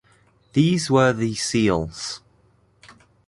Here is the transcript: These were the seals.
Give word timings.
These 0.53 0.89
were 0.89 1.13
the 1.13 1.35
seals. 1.35 2.21